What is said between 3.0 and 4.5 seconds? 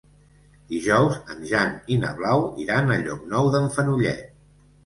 Llocnou d'en Fenollet.